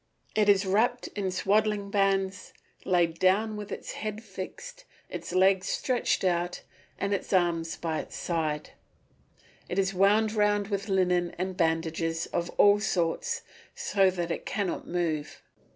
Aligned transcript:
It 0.33 0.49
is 0.49 0.65
wrapped 0.65 1.09
in 1.09 1.29
swaddling 1.29 1.91
bands, 1.91 2.53
laid 2.85 3.19
down 3.19 3.55
with 3.55 3.71
its 3.71 3.91
head 3.91 4.23
fixed, 4.23 4.83
its 5.11 5.31
legs 5.31 5.67
stretched 5.67 6.23
out, 6.23 6.63
and 6.97 7.13
its 7.13 7.31
arms 7.31 7.77
by 7.77 7.99
its 7.99 8.15
sides; 8.17 8.71
it 9.69 9.77
is 9.77 9.93
wound 9.93 10.33
round 10.33 10.69
with 10.69 10.89
linen 10.89 11.35
and 11.37 11.55
bandages 11.55 12.25
of 12.33 12.49
all 12.57 12.79
sorts 12.79 13.43
so 13.75 14.09
that 14.09 14.31
it 14.31 14.43
cannot 14.43 14.87
move. 14.87 15.43